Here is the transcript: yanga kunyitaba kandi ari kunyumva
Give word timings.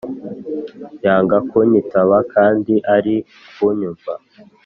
yanga 1.05 1.37
kunyitaba 1.49 2.17
kandi 2.33 2.73
ari 2.95 3.15
kunyumva 3.55 4.13